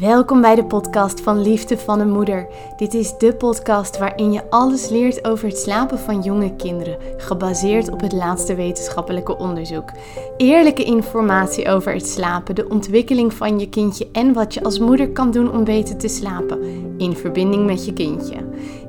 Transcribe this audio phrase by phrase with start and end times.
[0.00, 2.46] Welkom bij de podcast van Liefde van een Moeder.
[2.76, 7.90] Dit is de podcast waarin je alles leert over het slapen van jonge kinderen, gebaseerd
[7.90, 9.90] op het laatste wetenschappelijke onderzoek.
[10.36, 15.10] Eerlijke informatie over het slapen, de ontwikkeling van je kindje en wat je als moeder
[15.10, 16.62] kan doen om beter te slapen,
[16.98, 18.36] in verbinding met je kindje.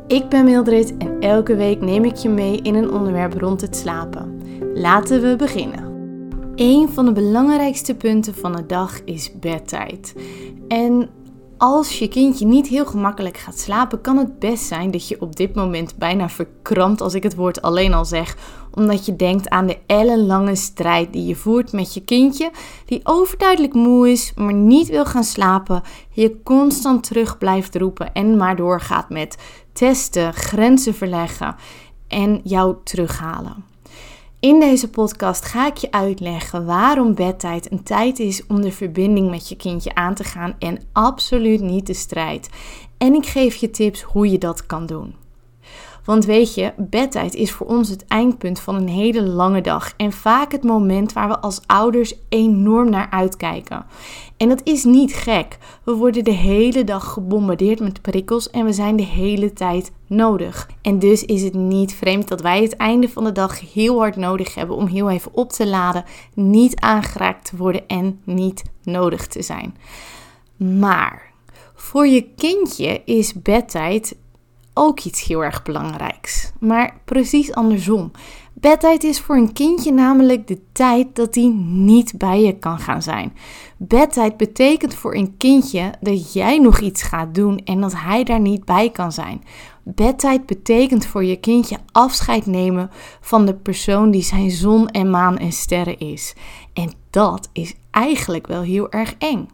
[0.08, 3.76] Ik ben Mildred en elke week neem ik je mee in een onderwerp rond het
[3.76, 4.42] slapen.
[4.74, 5.85] Laten we beginnen.
[6.56, 10.16] Een van de belangrijkste punten van de dag is bedtijd.
[10.68, 11.10] En
[11.58, 15.36] als je kindje niet heel gemakkelijk gaat slapen, kan het best zijn dat je op
[15.36, 18.38] dit moment bijna verkrampt als ik het woord alleen al zeg.
[18.72, 22.52] Omdat je denkt aan de ellenlange strijd die je voert met je kindje,
[22.86, 25.82] die overduidelijk moe is, maar niet wil gaan slapen.
[26.10, 29.38] Je constant terug blijft roepen en maar doorgaat met
[29.74, 31.56] testen, grenzen verleggen
[32.08, 33.75] en jou terughalen.
[34.46, 39.30] In deze podcast ga ik je uitleggen waarom bedtijd een tijd is om de verbinding
[39.30, 42.50] met je kindje aan te gaan en absoluut niet de strijd.
[42.98, 45.25] En ik geef je tips hoe je dat kan doen.
[46.06, 50.12] Want weet je, bedtijd is voor ons het eindpunt van een hele lange dag en
[50.12, 53.86] vaak het moment waar we als ouders enorm naar uitkijken.
[54.38, 55.58] En dat is niet gek.
[55.84, 60.70] We worden de hele dag gebombardeerd met prikkels en we zijn de hele tijd nodig.
[60.82, 64.16] En dus is het niet vreemd dat wij het einde van de dag heel hard
[64.16, 69.28] nodig hebben om heel even op te laden, niet aangeraakt te worden en niet nodig
[69.28, 69.78] te zijn.
[70.58, 71.34] Maar
[71.76, 74.16] voor je kindje is bedtijd
[74.78, 76.52] ook iets heel erg belangrijks.
[76.60, 78.12] Maar precies andersom.
[78.54, 83.02] Bedtijd is voor een kindje namelijk de tijd dat hij niet bij je kan gaan
[83.02, 83.34] zijn.
[83.78, 88.40] Bedtijd betekent voor een kindje dat jij nog iets gaat doen en dat hij daar
[88.40, 89.44] niet bij kan zijn.
[89.84, 92.90] Bedtijd betekent voor je kindje afscheid nemen
[93.22, 96.34] van de persoon die zijn zon en maan en sterren is.
[96.74, 99.48] En dat is eigenlijk wel heel erg eng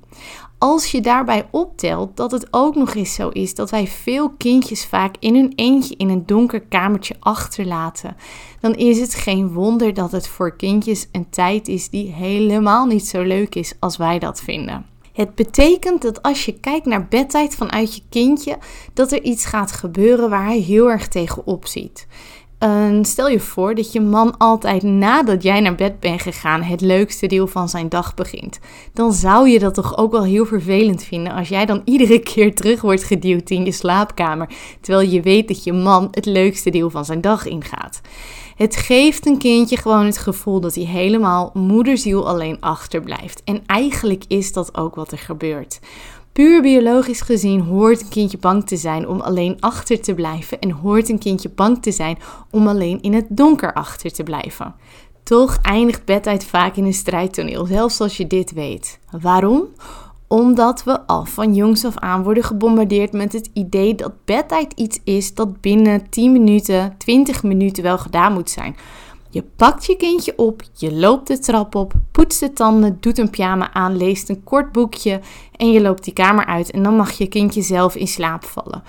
[0.63, 4.85] als je daarbij optelt dat het ook nog eens zo is dat wij veel kindjes
[4.85, 8.15] vaak in hun eentje in een donker kamertje achterlaten,
[8.59, 13.07] dan is het geen wonder dat het voor kindjes een tijd is die helemaal niet
[13.07, 14.85] zo leuk is als wij dat vinden.
[15.13, 18.57] Het betekent dat als je kijkt naar bedtijd vanuit je kindje,
[18.93, 22.07] dat er iets gaat gebeuren waar hij heel erg tegenop ziet
[23.01, 27.27] stel je voor dat je man altijd nadat jij naar bed bent gegaan het leukste
[27.27, 28.59] deel van zijn dag begint.
[28.93, 32.55] Dan zou je dat toch ook wel heel vervelend vinden als jij dan iedere keer
[32.55, 34.49] terug wordt geduwd in je slaapkamer,
[34.81, 38.01] terwijl je weet dat je man het leukste deel van zijn dag ingaat.
[38.55, 43.41] Het geeft een kindje gewoon het gevoel dat hij helemaal moederziel alleen achterblijft.
[43.43, 45.79] En eigenlijk is dat ook wat er gebeurt.
[46.33, 50.71] Puur biologisch gezien hoort een kindje bang te zijn om alleen achter te blijven en
[50.71, 52.17] hoort een kindje bang te zijn
[52.49, 54.75] om alleen in het donker achter te blijven.
[55.23, 58.99] Toch eindigt bedtijd vaak in een strijdtoneel, zelfs als je dit weet.
[59.21, 59.63] Waarom?
[60.27, 64.99] Omdat we al van jongs af aan worden gebombardeerd met het idee dat bedtijd iets
[65.03, 68.75] is dat binnen 10 minuten, 20 minuten wel gedaan moet zijn.
[69.33, 73.29] Je pakt je kindje op, je loopt de trap op, poetst de tanden, doet een
[73.29, 75.19] pyjama aan, leest een kort boekje
[75.55, 78.83] en je loopt die kamer uit en dan mag je kindje zelf in slaap vallen.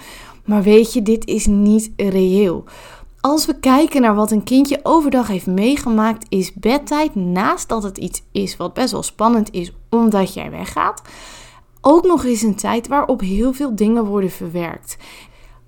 [0.45, 2.65] Maar weet je, dit is niet reëel.
[3.21, 7.99] Als we kijken naar wat een kindje overdag heeft meegemaakt, is bedtijd, naast dat het
[7.99, 11.03] iets is wat best wel spannend is omdat jij weggaat,
[11.81, 14.97] ook nog eens een tijd waarop heel veel dingen worden verwerkt.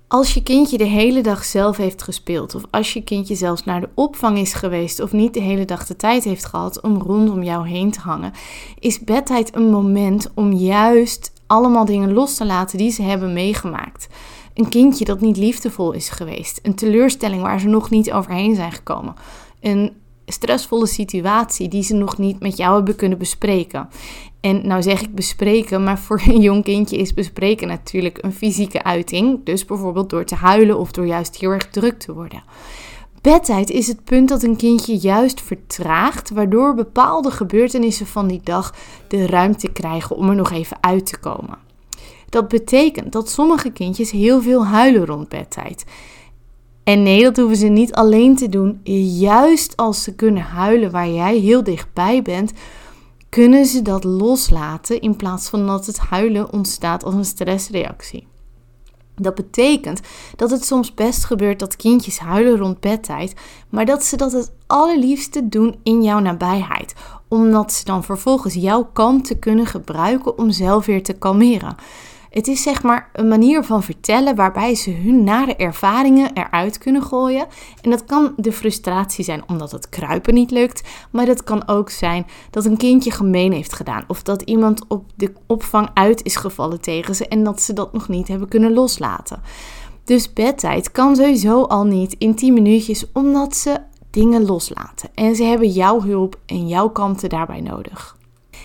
[0.08, 3.80] Als je kindje de hele dag zelf heeft gespeeld, of als je kindje zelfs naar
[3.80, 7.42] de opvang is geweest, of niet de hele dag de tijd heeft gehad om rondom
[7.42, 8.32] jou heen te hangen,
[8.78, 14.08] is bedtijd een moment om juist allemaal dingen los te laten die ze hebben meegemaakt.
[14.54, 18.72] Een kindje dat niet liefdevol is geweest, een teleurstelling waar ze nog niet overheen zijn
[18.72, 19.14] gekomen,
[19.60, 19.92] een
[20.26, 23.88] stressvolle situatie die ze nog niet met jou hebben kunnen bespreken.
[24.44, 28.82] En nou zeg ik bespreken, maar voor een jong kindje is bespreken natuurlijk een fysieke
[28.82, 29.44] uiting.
[29.44, 32.42] Dus bijvoorbeeld door te huilen of door juist heel erg druk te worden.
[33.20, 38.74] Bedtijd is het punt dat een kindje juist vertraagt, waardoor bepaalde gebeurtenissen van die dag
[39.08, 41.58] de ruimte krijgen om er nog even uit te komen.
[42.28, 45.84] Dat betekent dat sommige kindjes heel veel huilen rond bedtijd.
[46.82, 48.80] En nee, dat hoeven ze niet alleen te doen.
[49.18, 52.52] Juist als ze kunnen huilen waar jij heel dichtbij bent,
[53.34, 58.26] kunnen ze dat loslaten in plaats van dat het huilen ontstaat als een stressreactie.
[59.14, 60.00] Dat betekent
[60.36, 63.34] dat het soms best gebeurt dat kindjes huilen rond bedtijd,
[63.68, 66.94] maar dat ze dat het allerliefste doen in jouw nabijheid,
[67.28, 71.76] omdat ze dan vervolgens jouw kalmte kunnen gebruiken om zelf weer te kalmeren.
[72.34, 77.02] Het is zeg maar een manier van vertellen waarbij ze hun nare ervaringen eruit kunnen
[77.02, 77.46] gooien.
[77.80, 81.90] En dat kan de frustratie zijn omdat het kruipen niet lukt, maar dat kan ook
[81.90, 86.36] zijn dat een kindje gemeen heeft gedaan of dat iemand op de opvang uit is
[86.36, 89.42] gevallen tegen ze en dat ze dat nog niet hebben kunnen loslaten.
[90.04, 95.10] Dus bedtijd kan sowieso al niet in 10 minuutjes omdat ze dingen loslaten.
[95.14, 98.16] En ze hebben jouw hulp en jouw kalmte daarbij nodig.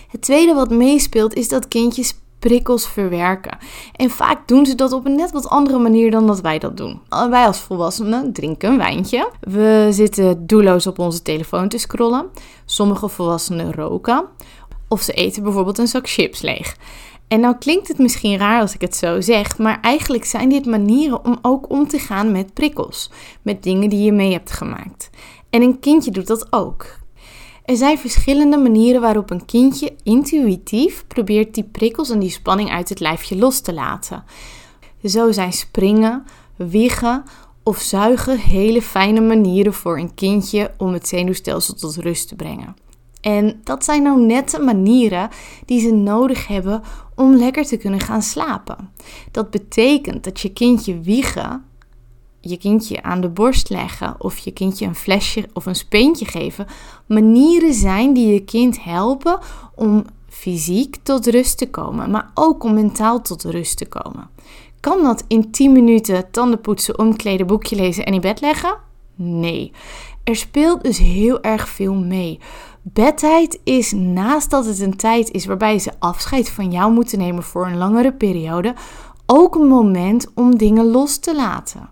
[0.08, 3.58] Het tweede wat meespeelt is dat kindjes prikkels verwerken.
[3.96, 6.76] En vaak doen ze dat op een net wat andere manier dan dat wij dat
[6.76, 7.00] doen.
[7.08, 9.30] Wij als volwassenen drinken een wijntje.
[9.40, 12.26] We zitten doelloos op onze telefoon te scrollen.
[12.64, 14.24] Sommige volwassenen roken.
[14.88, 16.76] Of ze eten bijvoorbeeld een zak chips leeg.
[17.28, 20.66] En nou klinkt het misschien raar als ik het zo zeg, maar eigenlijk zijn dit
[20.66, 23.10] manieren om ook om te gaan met prikkels,
[23.42, 25.10] met dingen die je mee hebt gemaakt.
[25.50, 26.98] En een kindje doet dat ook.
[27.70, 32.88] Er zijn verschillende manieren waarop een kindje intuïtief probeert die prikkels en die spanning uit
[32.88, 34.24] het lijfje los te laten.
[35.04, 36.24] Zo zijn springen,
[36.56, 37.24] wiegen
[37.62, 42.76] of zuigen hele fijne manieren voor een kindje om het zenuwstelsel tot rust te brengen.
[43.20, 45.28] En dat zijn nou net de manieren
[45.66, 46.82] die ze nodig hebben
[47.14, 48.90] om lekker te kunnen gaan slapen.
[49.30, 51.64] Dat betekent dat je kindje wiegen,
[52.40, 56.66] je kindje aan de borst leggen of je kindje een flesje of een speentje geven,
[57.06, 59.38] manieren zijn die je kind helpen
[59.74, 64.28] om fysiek tot rust te komen, maar ook om mentaal tot rust te komen.
[64.80, 68.76] Kan dat in 10 minuten tanden poetsen, omkleden, boekje lezen en in bed leggen?
[69.14, 69.72] Nee.
[70.24, 72.38] Er speelt dus heel erg veel mee.
[72.82, 77.42] Bedtijd is naast dat het een tijd is waarbij ze afscheid van jou moeten nemen
[77.42, 78.74] voor een langere periode,
[79.26, 81.88] ook een moment om dingen los te laten.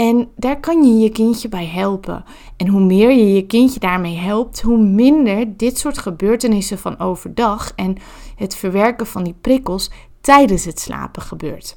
[0.00, 2.24] En daar kan je je kindje bij helpen.
[2.56, 7.72] En hoe meer je je kindje daarmee helpt, hoe minder dit soort gebeurtenissen van overdag
[7.76, 7.96] en
[8.36, 11.76] het verwerken van die prikkels tijdens het slapen gebeurt.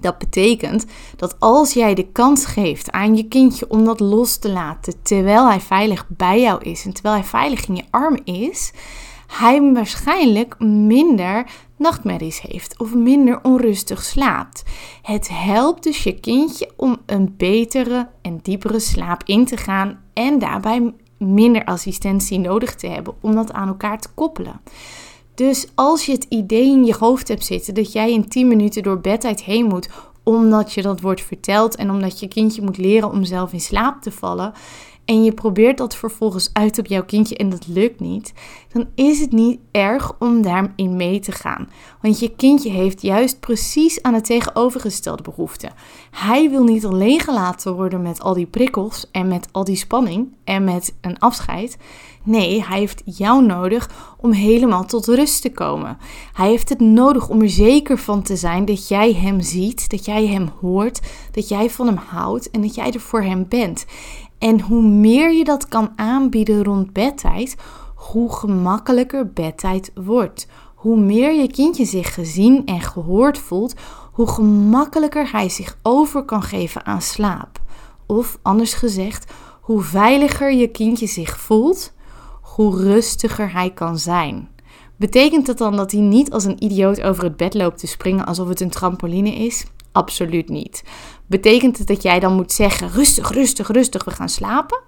[0.00, 0.86] Dat betekent
[1.16, 5.48] dat als jij de kans geeft aan je kindje om dat los te laten terwijl
[5.48, 8.72] hij veilig bij jou is en terwijl hij veilig in je arm is,
[9.26, 14.62] hij waarschijnlijk minder nachtmerries heeft of minder onrustig slaapt.
[15.02, 20.38] Het helpt dus je kindje om een betere en diepere slaap in te gaan en
[20.38, 24.60] daarbij minder assistentie nodig te hebben om dat aan elkaar te koppelen.
[25.34, 28.82] Dus als je het idee in je hoofd hebt zitten dat jij in 10 minuten
[28.82, 29.88] door bedtijd heen moet,
[30.22, 34.02] omdat je dat wordt verteld en omdat je kindje moet leren om zelf in slaap
[34.02, 34.52] te vallen,
[35.08, 38.32] en je probeert dat vervolgens uit op jouw kindje en dat lukt niet,
[38.72, 41.68] dan is het niet erg om daarin mee te gaan.
[42.02, 45.70] Want je kindje heeft juist precies aan het tegenovergestelde behoefte.
[46.10, 50.28] Hij wil niet alleen gelaten worden met al die prikkels en met al die spanning
[50.44, 51.76] en met een afscheid.
[52.22, 55.98] Nee, hij heeft jou nodig om helemaal tot rust te komen.
[56.32, 60.04] Hij heeft het nodig om er zeker van te zijn dat jij hem ziet, dat
[60.04, 61.00] jij hem hoort,
[61.30, 63.86] dat jij van hem houdt en dat jij er voor hem bent.
[64.38, 67.56] En hoe meer je dat kan aanbieden rond bedtijd,
[67.94, 70.46] hoe gemakkelijker bedtijd wordt.
[70.74, 73.74] Hoe meer je kindje zich gezien en gehoord voelt,
[74.12, 77.60] hoe gemakkelijker hij zich over kan geven aan slaap.
[78.06, 81.92] Of anders gezegd, hoe veiliger je kindje zich voelt,
[82.40, 84.48] hoe rustiger hij kan zijn.
[84.96, 88.26] Betekent dat dan dat hij niet als een idioot over het bed loopt te springen
[88.26, 89.66] alsof het een trampoline is?
[89.98, 90.84] Absoluut niet.
[91.26, 94.80] Betekent het dat jij dan moet zeggen: rustig, rustig, rustig, we gaan slapen?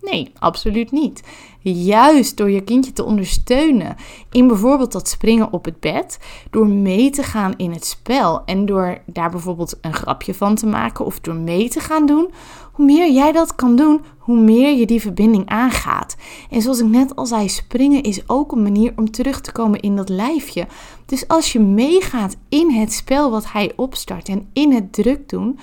[0.00, 1.22] Nee, absoluut niet.
[1.60, 3.96] Juist door je kindje te ondersteunen
[4.30, 6.18] in bijvoorbeeld dat springen op het bed,
[6.50, 10.66] door mee te gaan in het spel en door daar bijvoorbeeld een grapje van te
[10.66, 12.30] maken of door mee te gaan doen,
[12.72, 16.16] hoe meer jij dat kan doen, hoe meer je die verbinding aangaat.
[16.50, 19.80] En zoals ik net al zei, springen is ook een manier om terug te komen
[19.80, 20.66] in dat lijfje.
[21.06, 25.58] Dus als je meegaat in het spel wat hij opstart en in het druk doen,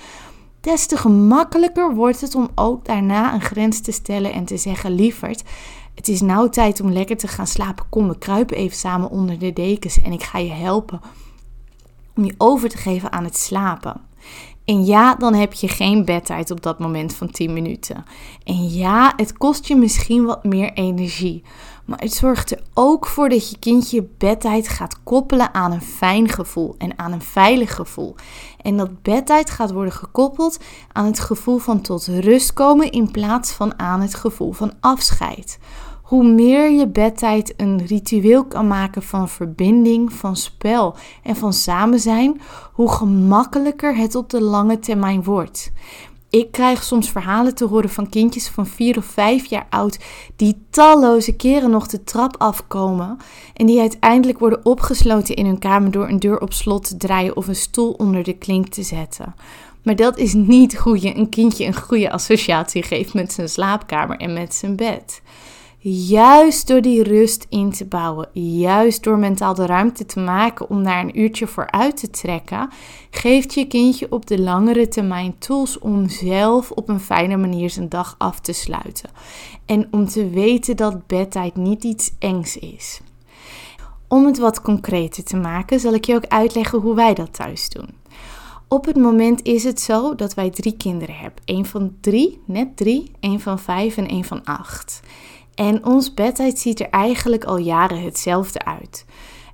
[0.60, 4.94] des te gemakkelijker wordt het om ook daarna een grens te stellen en te zeggen:
[4.94, 5.42] lieverd,
[5.94, 7.86] het is nou tijd om lekker te gaan slapen.
[7.88, 11.00] Kom, we kruipen even samen onder de dekens en ik ga je helpen
[12.16, 14.00] om je over te geven aan het slapen.
[14.70, 18.04] En ja, dan heb je geen bedtijd op dat moment van 10 minuten.
[18.44, 21.42] En ja, het kost je misschien wat meer energie.
[21.84, 26.28] Maar het zorgt er ook voor dat je kindje bedtijd gaat koppelen aan een fijn
[26.28, 28.14] gevoel en aan een veilig gevoel.
[28.62, 30.58] En dat bedtijd gaat worden gekoppeld
[30.92, 35.58] aan het gevoel van tot rust komen in plaats van aan het gevoel van afscheid.
[36.10, 42.00] Hoe meer je bedtijd een ritueel kan maken van verbinding, van spel en van samen
[42.00, 42.40] zijn,
[42.72, 45.72] hoe gemakkelijker het op de lange termijn wordt.
[46.30, 49.98] Ik krijg soms verhalen te horen van kindjes van 4 of 5 jaar oud
[50.36, 53.16] die talloze keren nog de trap afkomen
[53.54, 57.36] en die uiteindelijk worden opgesloten in hun kamer door een deur op slot te draaien
[57.36, 59.34] of een stoel onder de klink te zetten.
[59.82, 64.16] Maar dat is niet hoe je een kindje een goede associatie geeft met zijn slaapkamer
[64.16, 65.22] en met zijn bed.
[65.82, 70.84] Juist door die rust in te bouwen, juist door mentaal de ruimte te maken om
[70.84, 72.68] daar een uurtje voor uit te trekken,
[73.10, 77.88] geeft je kindje op de langere termijn tools om zelf op een fijne manier zijn
[77.88, 79.10] dag af te sluiten.
[79.66, 83.00] En om te weten dat bedtijd niet iets engs is.
[84.08, 87.68] Om het wat concreter te maken, zal ik je ook uitleggen hoe wij dat thuis
[87.68, 87.88] doen.
[88.68, 91.42] Op het moment is het zo dat wij drie kinderen hebben.
[91.44, 95.00] Eén van drie, net drie, één van vijf en één van acht.
[95.60, 99.04] En ons bedtijd ziet er eigenlijk al jaren hetzelfde uit.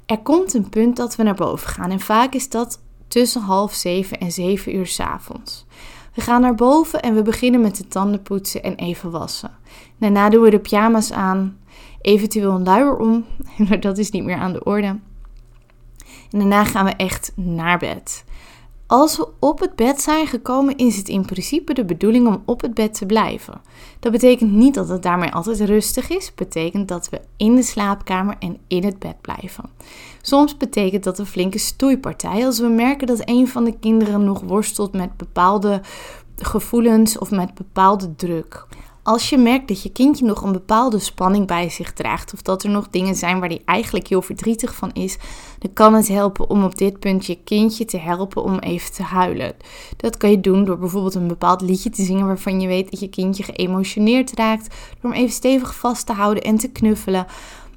[0.07, 3.75] Er komt een punt dat we naar boven gaan en vaak is dat tussen half
[3.75, 5.67] zeven en zeven uur s avonds.
[6.15, 9.51] We gaan naar boven en we beginnen met de tanden poetsen en even wassen.
[9.99, 11.59] Daarna doen we de pyjama's aan,
[12.01, 13.25] eventueel een luier om,
[13.69, 14.99] maar dat is niet meer aan de orde.
[16.31, 18.25] En daarna gaan we echt naar bed.
[18.87, 22.61] Als we op het bed zijn gekomen, is het in principe de bedoeling om op
[22.61, 23.61] het bed te blijven.
[24.01, 26.35] Dat betekent niet dat het daarmee altijd rustig is.
[26.35, 29.65] Betekent dat we in de slaapkamer en in het bed blijven.
[30.23, 34.41] Soms betekent dat een flinke stoeipartij als we merken dat een van de kinderen nog
[34.41, 35.81] worstelt met bepaalde
[36.37, 38.67] gevoelens of met bepaalde druk.
[39.07, 42.63] Als je merkt dat je kindje nog een bepaalde spanning bij zich draagt, of dat
[42.63, 45.17] er nog dingen zijn waar hij eigenlijk heel verdrietig van is,
[45.59, 49.03] dan kan het helpen om op dit punt je kindje te helpen om even te
[49.03, 49.55] huilen.
[49.97, 53.01] Dat kan je doen door bijvoorbeeld een bepaald liedje te zingen waarvan je weet dat
[53.01, 57.27] je kindje geëmotioneerd raakt, door hem even stevig vast te houden en te knuffelen.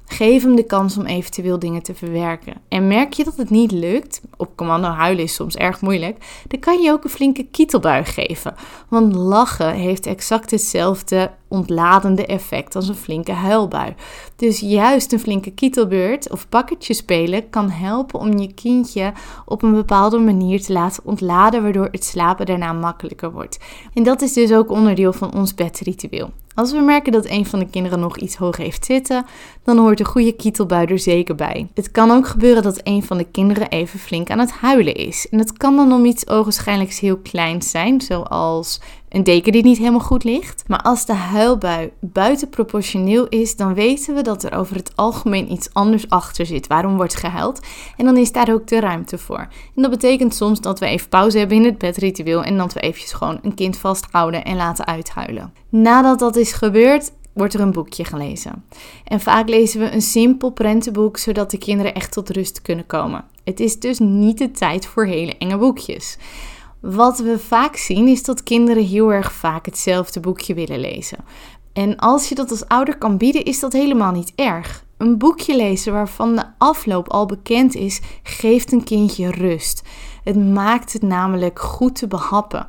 [0.04, 2.54] Geef hem de kans om eventueel dingen te verwerken.
[2.68, 6.60] En merk je dat het niet lukt, op commando huilen is soms erg moeilijk, dan
[6.60, 8.54] kan je ook een flinke kietelbuig geven.
[8.88, 13.94] Want lachen heeft exact hetzelfde ontladende effect als een flinke huilbui.
[14.36, 19.12] Dus juist een flinke kietelbeurt of pakketje spelen kan helpen om je kindje
[19.44, 23.58] op een bepaalde manier te laten ontladen, waardoor het slapen daarna makkelijker wordt.
[23.94, 26.30] En dat is dus ook onderdeel van ons bedritueel.
[26.54, 29.26] Als we merken dat een van de kinderen nog iets hoog heeft zitten,
[29.64, 31.68] dan hoort een goede kietelbui er zeker bij.
[31.74, 35.28] Het kan ook gebeuren dat een van de kinderen even flink aan het huilen is.
[35.30, 39.78] En het kan dan om iets ogenschijnlijks heel kleins zijn, zoals een deken die niet
[39.78, 40.64] helemaal goed ligt.
[40.66, 45.68] Maar als de huilbui buitenproportioneel is, dan weten we dat er over het algemeen iets
[45.72, 46.66] anders achter zit.
[46.66, 47.60] Waarom wordt gehuild?
[47.96, 49.48] En dan is daar ook de ruimte voor.
[49.76, 52.80] En dat betekent soms dat we even pauze hebben in het bedritueel en dat we
[52.80, 55.52] eventjes gewoon een kind vasthouden en laten uithuilen.
[55.68, 58.64] Nadat dat is gebeurd, wordt er een boekje gelezen.
[59.04, 63.24] En vaak lezen we een simpel prentenboek, zodat de kinderen echt tot rust kunnen komen.
[63.44, 66.18] Het is dus niet de tijd voor hele enge boekjes.
[66.80, 71.18] Wat we vaak zien is dat kinderen heel erg vaak hetzelfde boekje willen lezen.
[71.72, 74.84] En als je dat als ouder kan bieden, is dat helemaal niet erg.
[74.96, 79.82] Een boekje lezen waarvan de afloop al bekend is, geeft een kindje rust.
[80.24, 82.66] Het maakt het namelijk goed te behappen.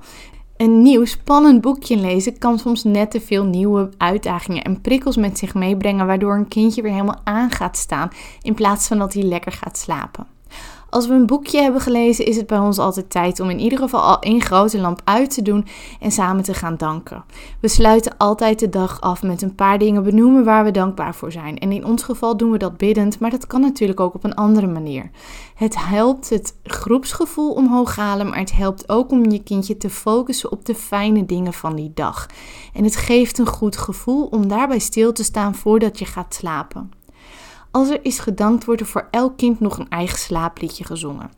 [0.62, 5.38] Een nieuw spannend boekje lezen kan soms net te veel nieuwe uitdagingen en prikkels met
[5.38, 9.24] zich meebrengen, waardoor een kindje weer helemaal aan gaat staan in plaats van dat hij
[9.24, 10.28] lekker gaat slapen.
[10.92, 13.80] Als we een boekje hebben gelezen, is het bij ons altijd tijd om in ieder
[13.80, 15.66] geval al één grote lamp uit te doen
[16.00, 17.24] en samen te gaan danken.
[17.60, 21.32] We sluiten altijd de dag af met een paar dingen benoemen waar we dankbaar voor
[21.32, 21.58] zijn.
[21.58, 24.36] En in ons geval doen we dat biddend, maar dat kan natuurlijk ook op een
[24.36, 25.10] andere manier.
[25.56, 30.52] Het helpt het groepsgevoel omhoog halen, maar het helpt ook om je kindje te focussen
[30.52, 32.28] op de fijne dingen van die dag.
[32.74, 36.92] En het geeft een goed gevoel om daarbij stil te staan voordat je gaat slapen.
[37.72, 41.32] Als er is gedankt, wordt er voor elk kind nog een eigen slaapliedje gezongen.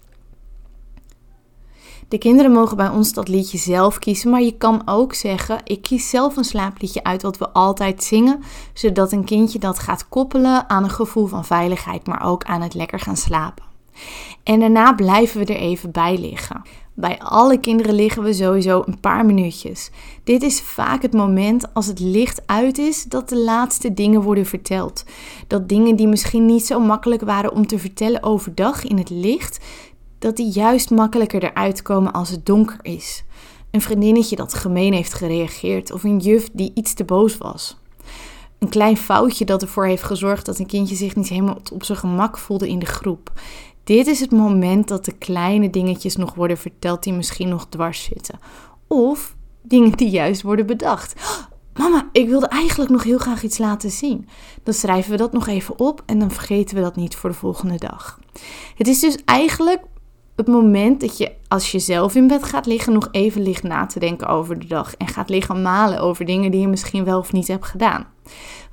[2.07, 5.81] De kinderen mogen bij ons dat liedje zelf kiezen, maar je kan ook zeggen: ik
[5.81, 10.69] kies zelf een slaapliedje uit wat we altijd zingen, zodat een kindje dat gaat koppelen
[10.69, 13.65] aan een gevoel van veiligheid, maar ook aan het lekker gaan slapen.
[14.43, 16.61] En daarna blijven we er even bij liggen.
[16.95, 19.89] Bij alle kinderen liggen we sowieso een paar minuutjes.
[20.23, 24.45] Dit is vaak het moment als het licht uit is dat de laatste dingen worden
[24.45, 25.03] verteld.
[25.47, 29.59] Dat dingen die misschien niet zo makkelijk waren om te vertellen overdag in het licht,
[30.19, 33.23] dat die juist makkelijker eruit komen als het donker is.
[33.71, 37.77] Een vriendinnetje dat gemeen heeft gereageerd of een juf die iets te boos was.
[38.59, 41.97] Een klein foutje dat ervoor heeft gezorgd dat een kindje zich niet helemaal op zijn
[41.97, 43.31] gemak voelde in de groep.
[43.83, 48.03] Dit is het moment dat de kleine dingetjes nog worden verteld die misschien nog dwars
[48.03, 48.39] zitten.
[48.87, 51.13] Of dingen die juist worden bedacht.
[51.79, 54.27] Mama, ik wilde eigenlijk nog heel graag iets laten zien.
[54.63, 57.35] Dan schrijven we dat nog even op en dan vergeten we dat niet voor de
[57.35, 58.19] volgende dag.
[58.75, 59.81] Het is dus eigenlijk
[60.35, 63.85] het moment dat je als je zelf in bed gaat liggen nog even ligt na
[63.85, 67.19] te denken over de dag en gaat liggen malen over dingen die je misschien wel
[67.19, 68.12] of niet hebt gedaan.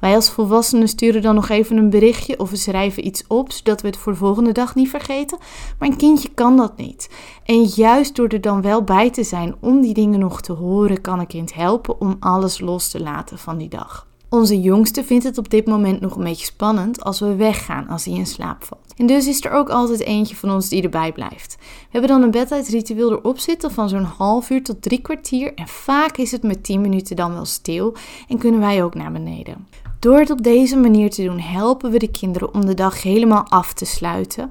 [0.00, 3.80] Wij als volwassenen sturen dan nog even een berichtje of we schrijven iets op, zodat
[3.80, 5.38] we het voor de volgende dag niet vergeten.
[5.78, 7.11] Maar een kindje kan dat niet.
[7.45, 11.00] En juist door er dan wel bij te zijn om die dingen nog te horen,
[11.00, 14.09] kan een kind helpen om alles los te laten van die dag.
[14.30, 18.04] Onze jongste vindt het op dit moment nog een beetje spannend als we weggaan als
[18.04, 18.94] hij in slaap valt.
[18.96, 21.56] En dus is er ook altijd eentje van ons die erbij blijft.
[21.58, 25.54] We hebben dan een bedtijdsritueel erop zitten van zo'n half uur tot drie kwartier.
[25.54, 27.94] En vaak is het met 10 minuten dan wel stil
[28.28, 29.66] en kunnen wij ook naar beneden.
[29.99, 33.49] Door het op deze manier te doen, helpen we de kinderen om de dag helemaal
[33.49, 34.50] af te sluiten,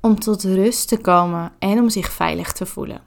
[0.00, 3.00] om tot rust te komen en om zich veilig te voelen.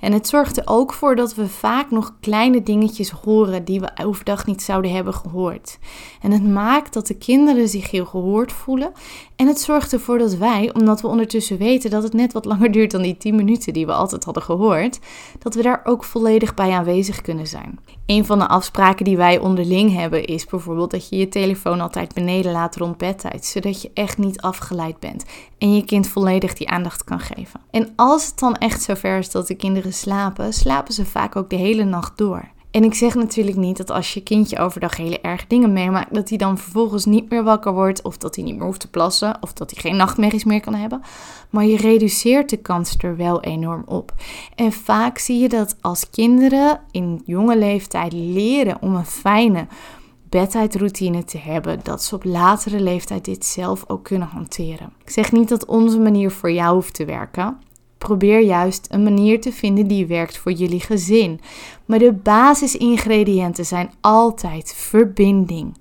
[0.00, 3.90] En het zorgt er ook voor dat we vaak nog kleine dingetjes horen die we
[4.02, 5.78] overdag niet zouden hebben gehoord.
[6.22, 8.92] En het maakt dat de kinderen zich heel gehoord voelen.
[9.36, 12.70] En het zorgt ervoor dat wij, omdat we ondertussen weten dat het net wat langer
[12.70, 14.98] duurt dan die 10 minuten die we altijd hadden gehoord,
[15.38, 17.78] dat we daar ook volledig bij aanwezig kunnen zijn.
[18.08, 22.14] Een van de afspraken die wij onderling hebben is bijvoorbeeld dat je je telefoon altijd
[22.14, 25.24] beneden laat rond bedtijd, zodat je echt niet afgeleid bent
[25.58, 27.60] en je kind volledig die aandacht kan geven.
[27.70, 31.50] En als het dan echt zover is dat de kinderen slapen, slapen ze vaak ook
[31.50, 32.48] de hele nacht door.
[32.70, 36.28] En ik zeg natuurlijk niet dat als je kindje overdag hele erg dingen meemaakt, dat
[36.28, 39.38] hij dan vervolgens niet meer wakker wordt, of dat hij niet meer hoeft te plassen,
[39.40, 41.02] of dat hij geen nachtmerries meer kan hebben.
[41.50, 44.14] Maar je reduceert de kans er wel enorm op.
[44.54, 49.66] En vaak zie je dat als kinderen in jonge leeftijd leren om een fijne
[50.28, 54.92] bedtijdroutine te hebben, dat ze op latere leeftijd dit zelf ook kunnen hanteren.
[55.04, 57.58] Ik zeg niet dat onze manier voor jou hoeft te werken.
[57.98, 61.40] Probeer juist een manier te vinden die werkt voor jullie gezin.
[61.84, 65.76] Maar de basisingrediënten zijn altijd verbinding,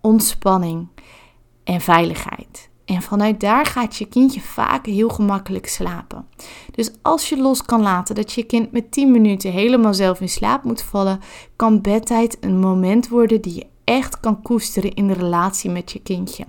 [0.00, 0.88] ontspanning
[1.64, 2.70] en veiligheid.
[2.84, 6.26] En vanuit daar gaat je kindje vaak heel gemakkelijk slapen.
[6.70, 10.28] Dus als je los kan laten dat je kind met 10 minuten helemaal zelf in
[10.28, 11.20] slaap moet vallen,
[11.56, 16.00] kan bedtijd een moment worden die je echt kan koesteren in de relatie met je
[16.00, 16.44] kindje.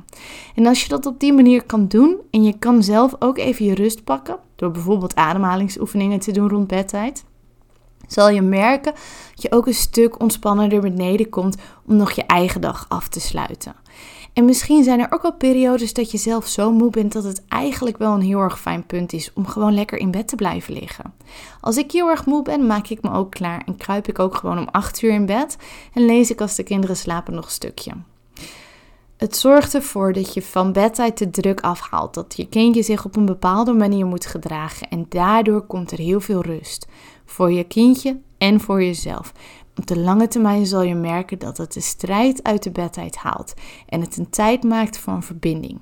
[0.55, 3.65] En als je dat op die manier kan doen en je kan zelf ook even
[3.65, 7.23] je rust pakken, door bijvoorbeeld ademhalingsoefeningen te doen rond bedtijd,
[8.07, 8.93] zal je merken
[9.31, 13.19] dat je ook een stuk ontspannender beneden komt om nog je eigen dag af te
[13.19, 13.75] sluiten.
[14.33, 17.43] En misschien zijn er ook wel periodes dat je zelf zo moe bent dat het
[17.47, 20.73] eigenlijk wel een heel erg fijn punt is om gewoon lekker in bed te blijven
[20.73, 21.13] liggen.
[21.61, 24.35] Als ik heel erg moe ben, maak ik me ook klaar en kruip ik ook
[24.35, 25.57] gewoon om 8 uur in bed
[25.93, 27.91] en lees ik als de kinderen slapen nog een stukje.
[29.17, 33.15] Het zorgt ervoor dat je van bedtijd de druk afhaalt, dat je kindje zich op
[33.15, 36.87] een bepaalde manier moet gedragen en daardoor komt er heel veel rust
[37.25, 39.33] voor je kindje en voor jezelf.
[39.77, 43.53] Op de lange termijn zal je merken dat het de strijd uit de bedtijd haalt
[43.87, 45.79] en het een tijd maakt van verbinding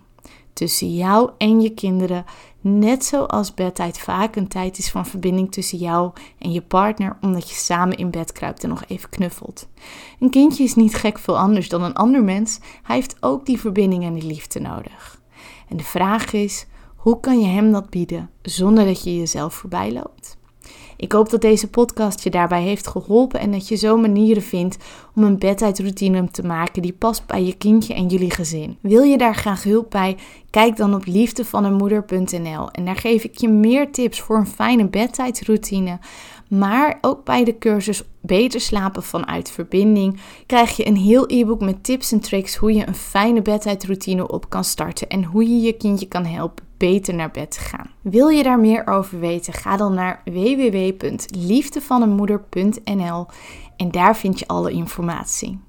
[0.54, 2.26] tussen jou en je kinderen,
[2.62, 7.50] net zoals bedtijd vaak een tijd is van verbinding tussen jou en je partner, omdat
[7.50, 9.68] je samen in bed kruipt en nog even knuffelt.
[10.20, 13.60] Een kindje is niet gek veel anders dan een ander mens, hij heeft ook die
[13.60, 15.22] verbinding en die liefde nodig.
[15.68, 19.92] En de vraag is, hoe kan je hem dat bieden zonder dat je jezelf voorbij
[19.92, 20.38] loopt?
[21.02, 24.78] Ik hoop dat deze podcast je daarbij heeft geholpen en dat je zo manieren vindt
[25.16, 28.78] om een bedtijdroutine te maken die past bij je kindje en jullie gezin.
[28.82, 30.18] Wil je daar graag hulp bij?
[30.50, 36.00] Kijk dan op liefdevaneenmoeder.nl en daar geef ik je meer tips voor een fijne bedtijdroutine.
[36.58, 41.84] Maar ook bij de cursus Beter slapen vanuit verbinding krijg je een heel e-book met
[41.84, 45.74] tips en tricks hoe je een fijne bedtijdroutine op kan starten en hoe je je
[45.74, 47.90] kindje kan helpen beter naar bed te gaan.
[48.02, 49.54] Wil je daar meer over weten?
[49.54, 53.26] Ga dan naar www.liefdevaneenmoeder.nl
[53.76, 55.60] en daar vind je alle informatie.